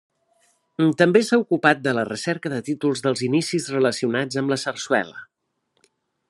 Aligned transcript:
També 1.01 1.21
s'ha 1.27 1.37
ocupat 1.41 1.83
de 1.87 1.93
la 1.97 2.05
recerca 2.09 2.51
de 2.55 2.61
títols 2.71 3.05
dels 3.09 3.23
inicis 3.27 3.69
relacionats 3.75 4.41
amb 4.43 4.55
la 4.55 4.59
sarsuela. 4.63 5.23